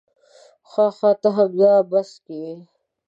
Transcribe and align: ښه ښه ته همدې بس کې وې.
ښه 0.69 0.85
ښه 0.97 1.11
ته 1.21 1.29
همدې 1.37 1.73
بس 1.89 2.09
کې 2.25 2.35
وې. 2.43 2.55